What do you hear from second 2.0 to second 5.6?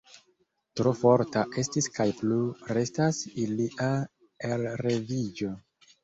plu restas ilia elreviĝo.